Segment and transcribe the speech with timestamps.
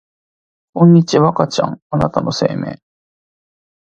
[0.73, 2.81] こんにちは赤ちゃんあなたの生命